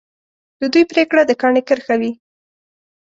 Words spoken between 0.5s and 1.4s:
د دوی پرېکړه د